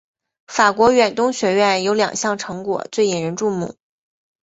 [0.47, 3.75] 法国远东学院有两项成果最引人注目。